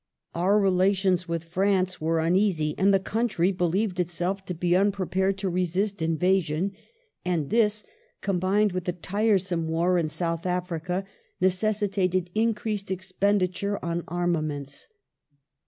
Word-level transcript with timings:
Our 0.33 0.57
re 0.57 0.63
The 0.63 0.63
alarm 0.69 0.77
lations 0.79 1.27
with 1.27 1.43
France 1.43 2.01
were 2.01 2.21
uneasy; 2.21 2.73
the 2.75 2.99
country 2.99 3.51
believed 3.51 3.99
itself 3.99 4.41
°^^^^ 4.43 4.45
to 4.47 4.55
be 4.55 4.75
unprepared 4.75 5.37
to 5.37 5.47
resist 5.47 6.01
invasion, 6.01 6.71
and 7.23 7.51
this, 7.51 7.83
combined 8.19 8.71
with 8.71 8.85
the 8.85 8.93
tiresome 8.93 9.67
war 9.67 9.99
in 9.99 10.09
South 10.09 10.47
Africa, 10.47 11.05
necessitated 11.39 12.31
increased 12.33 12.89
expenditure 12.89 13.77
on 13.85 14.03
armaments. 14.07 14.87